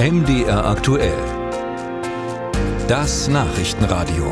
MDR 0.00 0.64
aktuell. 0.64 1.18
Das 2.86 3.26
Nachrichtenradio. 3.26 4.30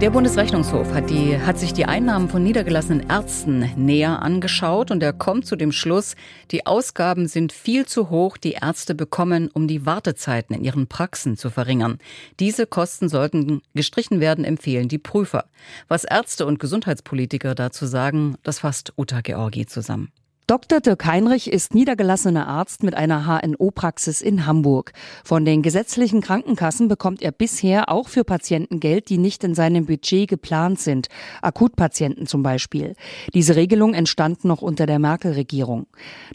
Der 0.00 0.10
Bundesrechnungshof 0.10 0.92
hat, 0.92 1.10
die, 1.10 1.38
hat, 1.38 1.60
sich 1.60 1.74
die 1.74 1.84
Einnahmen 1.84 2.28
von 2.28 2.42
niedergelassenen 2.42 3.08
Ärzten 3.08 3.70
näher 3.76 4.20
angeschaut 4.22 4.90
und 4.90 5.00
er 5.00 5.12
kommt 5.12 5.46
zu 5.46 5.54
dem 5.54 5.70
Schluss, 5.70 6.16
die 6.50 6.66
Ausgaben 6.66 7.28
sind 7.28 7.52
viel 7.52 7.86
zu 7.86 8.10
hoch, 8.10 8.36
die 8.36 8.56
Ärzte 8.60 8.96
bekommen, 8.96 9.48
um 9.52 9.68
die 9.68 9.86
Wartezeiten 9.86 10.56
in 10.56 10.64
ihren 10.64 10.88
Praxen 10.88 11.36
zu 11.36 11.50
verringern. 11.50 11.98
Diese 12.40 12.66
Kosten 12.66 13.08
sollten 13.08 13.62
gestrichen 13.76 14.18
werden, 14.18 14.44
empfehlen 14.44 14.88
die 14.88 14.98
Prüfer. 14.98 15.44
Was 15.86 16.02
Ärzte 16.02 16.46
und 16.46 16.58
Gesundheitspolitiker 16.58 17.54
dazu 17.54 17.86
sagen, 17.86 18.34
das 18.42 18.58
fasst 18.58 18.92
Uta 18.96 19.20
Georgi 19.20 19.66
zusammen. 19.66 20.10
Dr. 20.50 20.80
Dirk 20.80 21.06
Heinrich 21.06 21.52
ist 21.52 21.76
niedergelassener 21.76 22.48
Arzt 22.48 22.82
mit 22.82 22.96
einer 22.96 23.24
HNO-Praxis 23.24 24.20
in 24.20 24.46
Hamburg. 24.46 24.90
Von 25.22 25.44
den 25.44 25.62
gesetzlichen 25.62 26.22
Krankenkassen 26.22 26.88
bekommt 26.88 27.22
er 27.22 27.30
bisher 27.30 27.88
auch 27.88 28.08
für 28.08 28.24
Patienten 28.24 28.80
Geld, 28.80 29.10
die 29.10 29.18
nicht 29.18 29.44
in 29.44 29.54
seinem 29.54 29.86
Budget 29.86 30.28
geplant 30.28 30.80
sind. 30.80 31.06
Akutpatienten 31.40 32.26
zum 32.26 32.42
Beispiel. 32.42 32.96
Diese 33.32 33.54
Regelung 33.54 33.94
entstand 33.94 34.44
noch 34.44 34.60
unter 34.60 34.86
der 34.86 34.98
Merkel-Regierung. 34.98 35.86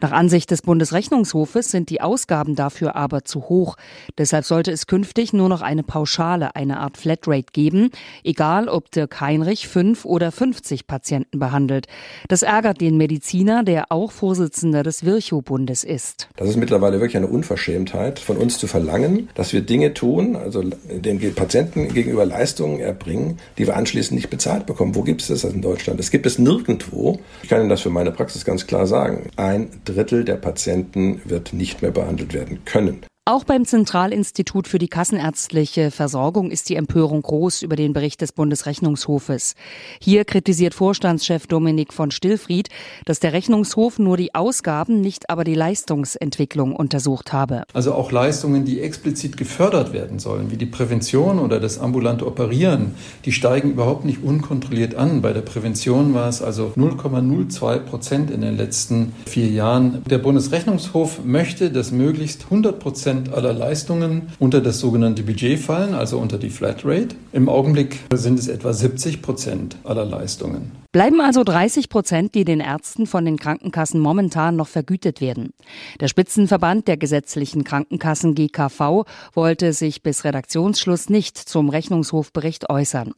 Nach 0.00 0.12
Ansicht 0.12 0.52
des 0.52 0.62
Bundesrechnungshofes 0.62 1.72
sind 1.72 1.90
die 1.90 2.00
Ausgaben 2.00 2.54
dafür 2.54 2.94
aber 2.94 3.24
zu 3.24 3.48
hoch. 3.48 3.76
Deshalb 4.16 4.44
sollte 4.44 4.70
es 4.70 4.86
künftig 4.86 5.32
nur 5.32 5.48
noch 5.48 5.60
eine 5.60 5.82
Pauschale, 5.82 6.54
eine 6.54 6.78
Art 6.78 6.98
Flatrate 6.98 7.50
geben, 7.52 7.90
egal 8.22 8.68
ob 8.68 8.92
Dirk 8.92 9.20
Heinrich 9.20 9.66
fünf 9.66 10.04
oder 10.04 10.30
50 10.30 10.86
Patienten 10.86 11.40
behandelt. 11.40 11.88
Das 12.28 12.42
ärgert 12.42 12.80
den 12.80 12.96
Mediziner, 12.96 13.64
der 13.64 13.90
auch 13.90 14.03
auch 14.04 14.12
Vorsitzender 14.12 14.82
des 14.82 15.04
Virchow-Bundes 15.04 15.82
ist. 15.82 16.28
Das 16.36 16.48
ist 16.48 16.56
mittlerweile 16.56 17.00
wirklich 17.00 17.16
eine 17.16 17.26
Unverschämtheit 17.26 18.18
von 18.18 18.36
uns 18.36 18.58
zu 18.58 18.66
verlangen, 18.66 19.30
dass 19.34 19.54
wir 19.54 19.62
Dinge 19.62 19.94
tun, 19.94 20.36
also 20.36 20.62
den 20.62 21.34
Patienten 21.34 21.88
gegenüber 21.88 22.26
Leistungen 22.26 22.80
erbringen, 22.80 23.38
die 23.56 23.66
wir 23.66 23.76
anschließend 23.76 24.16
nicht 24.16 24.28
bezahlt 24.28 24.66
bekommen. 24.66 24.94
Wo 24.94 25.02
gibt 25.02 25.22
es 25.22 25.28
das 25.28 25.44
in 25.44 25.62
Deutschland? 25.62 25.98
Das 25.98 26.10
gibt 26.10 26.26
es 26.26 26.38
nirgendwo. 26.38 27.18
Ich 27.42 27.48
kann 27.48 27.60
Ihnen 27.60 27.70
das 27.70 27.80
für 27.80 27.90
meine 27.90 28.10
Praxis 28.10 28.44
ganz 28.44 28.66
klar 28.66 28.86
sagen. 28.86 29.30
Ein 29.36 29.70
Drittel 29.86 30.24
der 30.24 30.36
Patienten 30.36 31.22
wird 31.24 31.54
nicht 31.54 31.80
mehr 31.80 31.90
behandelt 31.90 32.34
werden 32.34 32.64
können. 32.66 33.06
Auch 33.26 33.44
beim 33.44 33.64
Zentralinstitut 33.64 34.68
für 34.68 34.78
die 34.78 34.88
kassenärztliche 34.88 35.90
Versorgung 35.90 36.50
ist 36.50 36.68
die 36.68 36.76
Empörung 36.76 37.22
groß 37.22 37.62
über 37.62 37.74
den 37.74 37.94
Bericht 37.94 38.20
des 38.20 38.32
Bundesrechnungshofes. 38.32 39.54
Hier 39.98 40.26
kritisiert 40.26 40.74
Vorstandschef 40.74 41.46
Dominik 41.46 41.94
von 41.94 42.10
Stillfried, 42.10 42.68
dass 43.06 43.20
der 43.20 43.32
Rechnungshof 43.32 43.98
nur 43.98 44.18
die 44.18 44.34
Ausgaben, 44.34 45.00
nicht 45.00 45.30
aber 45.30 45.44
die 45.44 45.54
Leistungsentwicklung 45.54 46.76
untersucht 46.76 47.32
habe. 47.32 47.62
Also 47.72 47.94
auch 47.94 48.12
Leistungen, 48.12 48.66
die 48.66 48.82
explizit 48.82 49.38
gefördert 49.38 49.94
werden 49.94 50.18
sollen, 50.18 50.50
wie 50.50 50.58
die 50.58 50.66
Prävention 50.66 51.38
oder 51.38 51.60
das 51.60 51.78
ambulante 51.78 52.26
Operieren, 52.26 52.94
die 53.24 53.32
steigen 53.32 53.70
überhaupt 53.70 54.04
nicht 54.04 54.22
unkontrolliert 54.22 54.96
an. 54.96 55.22
Bei 55.22 55.32
der 55.32 55.40
Prävention 55.40 56.12
war 56.12 56.28
es 56.28 56.42
also 56.42 56.74
0,02 56.76 57.78
Prozent 57.78 58.30
in 58.30 58.42
den 58.42 58.58
letzten 58.58 59.14
vier 59.24 59.48
Jahren. 59.48 60.02
Der 60.10 60.18
Bundesrechnungshof 60.18 61.24
möchte, 61.24 61.70
dass 61.70 61.90
möglichst 61.90 62.44
100 62.44 62.78
Prozent 62.78 63.13
Prozent 63.14 63.34
aller 63.34 63.52
Leistungen 63.52 64.22
unter 64.38 64.60
das 64.60 64.80
sogenannte 64.80 65.22
Budget 65.22 65.60
fallen, 65.60 65.94
also 65.94 66.18
unter 66.18 66.38
die 66.38 66.50
Flatrate. 66.50 67.14
Im 67.32 67.48
Augenblick 67.48 68.00
sind 68.12 68.38
es 68.38 68.48
etwa 68.48 68.72
70 68.72 69.22
Prozent 69.22 69.76
aller 69.84 70.04
Leistungen. 70.04 70.83
Bleiben 70.94 71.20
also 71.20 71.42
30 71.42 71.88
Prozent, 71.88 72.36
die 72.36 72.44
den 72.44 72.60
Ärzten 72.60 73.08
von 73.08 73.24
den 73.24 73.36
Krankenkassen 73.36 73.98
momentan 73.98 74.54
noch 74.54 74.68
vergütet 74.68 75.20
werden. 75.20 75.52
Der 75.98 76.06
Spitzenverband 76.06 76.86
der 76.86 76.96
gesetzlichen 76.96 77.64
Krankenkassen 77.64 78.36
GKV 78.36 79.02
wollte 79.32 79.72
sich 79.72 80.04
bis 80.04 80.22
Redaktionsschluss 80.22 81.10
nicht 81.10 81.36
zum 81.36 81.68
Rechnungshofbericht 81.68 82.70
äußern. 82.70 83.12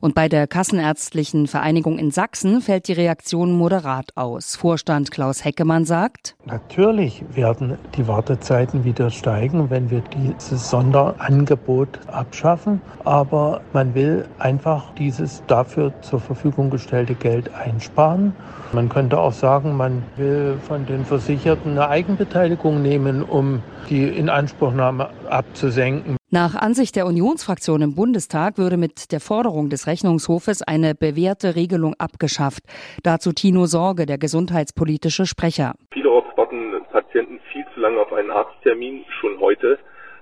Und 0.00 0.16
bei 0.16 0.28
der 0.28 0.48
Kassenärztlichen 0.48 1.46
Vereinigung 1.46 2.00
in 2.00 2.10
Sachsen 2.10 2.62
fällt 2.62 2.88
die 2.88 2.94
Reaktion 2.94 3.52
moderat 3.52 4.16
aus. 4.16 4.56
Vorstand 4.56 5.12
Klaus 5.12 5.44
Heckemann 5.44 5.84
sagt, 5.84 6.34
Natürlich 6.46 7.22
werden 7.32 7.78
die 7.96 8.08
Wartezeiten 8.08 8.82
wieder 8.82 9.08
steigen, 9.10 9.70
wenn 9.70 9.88
wir 9.88 10.00
dieses 10.00 10.68
Sonderangebot 10.68 12.00
abschaffen. 12.08 12.80
Aber 13.04 13.60
man 13.72 13.94
will 13.94 14.26
einfach 14.40 14.92
dieses 14.94 15.44
dafür 15.46 15.92
zur 16.02 16.18
Verfügung 16.18 16.70
gestellte 16.70 17.19
Geld 17.20 17.54
einsparen. 17.54 18.34
Man 18.72 18.88
könnte 18.88 19.18
auch 19.18 19.32
sagen, 19.32 19.76
man 19.76 20.02
will 20.16 20.58
von 20.66 20.86
den 20.86 21.04
Versicherten 21.04 21.72
eine 21.72 21.88
Eigenbeteiligung 21.88 22.82
nehmen, 22.82 23.22
um 23.22 23.62
die 23.88 24.04
Inanspruchnahme 24.04 25.10
abzusenken. 25.28 26.16
Nach 26.32 26.54
Ansicht 26.54 26.94
der 26.94 27.06
Unionsfraktion 27.06 27.82
im 27.82 27.96
Bundestag 27.96 28.56
würde 28.56 28.76
mit 28.76 29.10
der 29.10 29.18
Forderung 29.18 29.68
des 29.68 29.88
Rechnungshofes 29.88 30.62
eine 30.62 30.94
bewährte 30.94 31.56
Regelung 31.56 31.94
abgeschafft. 31.98 32.62
Dazu 33.02 33.32
Tino 33.32 33.66
Sorge, 33.66 34.06
der 34.06 34.18
gesundheitspolitische 34.18 35.26
Sprecher. 35.26 35.74
Vielerorts 35.92 36.28
warten 36.36 36.70
Patienten 36.92 37.40
viel 37.52 37.64
zu 37.74 37.80
lange 37.80 38.00
auf 38.00 38.12
einen 38.12 38.30
Arzttermin, 38.30 39.04
schon 39.20 39.40
heute. 39.40 39.78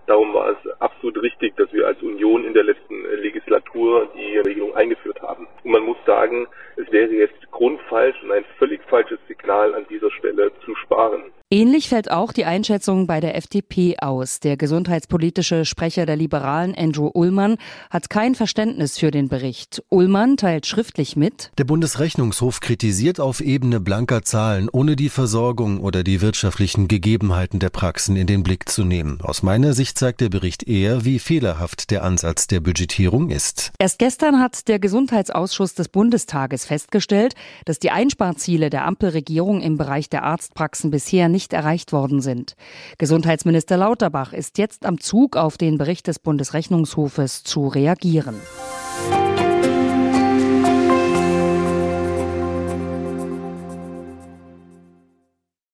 Darum 0.06 0.32
war 0.32 0.48
es 0.48 0.80
absolut 0.80 1.20
richtig, 1.20 1.54
dass 1.56 1.70
wir 1.74 1.86
als 1.86 2.00
Union 2.02 2.42
in 2.46 2.54
der 2.54 2.64
letzten 2.64 2.94
Legislatur 3.20 4.08
die 4.16 4.38
Regelung 4.38 4.74
eingeführt 4.74 5.20
haben. 5.20 5.46
Und 5.62 5.70
man 5.70 5.82
muss 5.82 5.98
sagen, 6.06 6.46
es 6.78 6.92
wäre 6.92 7.10
jetzt 7.10 7.50
grundfalsch 7.50 8.22
und 8.22 8.32
ein 8.32 8.44
völlig 8.58 8.80
falsches 8.84 9.18
Signal 9.26 9.74
an 9.74 9.86
dieser 9.88 10.10
Stelle 10.12 10.52
zu 10.64 10.74
sparen. 10.76 11.32
Ähnlich 11.50 11.88
fällt 11.88 12.10
auch 12.10 12.34
die 12.34 12.44
Einschätzung 12.44 13.06
bei 13.06 13.20
der 13.20 13.34
FDP 13.34 13.96
aus. 14.00 14.38
Der 14.38 14.58
gesundheitspolitische 14.58 15.64
Sprecher 15.64 16.04
der 16.04 16.16
Liberalen, 16.16 16.74
Andrew 16.76 17.10
Ullmann, 17.14 17.56
hat 17.88 18.10
kein 18.10 18.34
Verständnis 18.34 18.98
für 18.98 19.10
den 19.10 19.30
Bericht. 19.30 19.82
Ullmann 19.88 20.36
teilt 20.36 20.66
schriftlich 20.66 21.16
mit. 21.16 21.50
Der 21.56 21.64
Bundesrechnungshof 21.64 22.60
kritisiert 22.60 23.18
auf 23.18 23.40
Ebene 23.40 23.80
blanker 23.80 24.20
Zahlen, 24.24 24.68
ohne 24.70 24.94
die 24.94 25.08
Versorgung 25.08 25.80
oder 25.80 26.04
die 26.04 26.20
wirtschaftlichen 26.20 26.86
Gegebenheiten 26.86 27.60
der 27.60 27.70
Praxen 27.70 28.16
in 28.16 28.26
den 28.26 28.42
Blick 28.42 28.68
zu 28.68 28.84
nehmen. 28.84 29.22
Aus 29.22 29.42
meiner 29.42 29.72
Sicht 29.72 29.98
zeigt 29.98 30.20
der 30.20 30.28
Bericht 30.28 30.68
eher, 30.68 31.06
wie 31.06 31.18
fehlerhaft 31.18 31.90
der 31.90 32.04
Ansatz 32.04 32.46
der 32.46 32.60
Budgetierung 32.60 33.30
ist. 33.30 33.72
Erst 33.78 33.98
gestern 33.98 34.38
hat 34.38 34.68
der 34.68 34.78
Gesundheitsausschuss 34.78 35.72
des 35.72 35.88
Bundestages 35.88 36.66
festgestellt, 36.66 37.34
dass 37.64 37.78
die 37.78 37.90
Einsparziele 37.90 38.68
der 38.68 38.84
Ampelregierung 38.84 39.62
im 39.62 39.78
Bereich 39.78 40.10
der 40.10 40.24
Arztpraxen 40.24 40.90
bisher 40.90 41.30
nicht 41.30 41.37
erreicht 41.52 41.92
worden 41.92 42.20
sind. 42.20 42.54
Gesundheitsminister 42.98 43.76
Lauterbach 43.76 44.32
ist 44.32 44.58
jetzt 44.58 44.84
am 44.84 45.00
Zug, 45.00 45.36
auf 45.36 45.56
den 45.56 45.78
Bericht 45.78 46.06
des 46.06 46.18
Bundesrechnungshofes 46.18 47.44
zu 47.44 47.68
reagieren. 47.68 48.36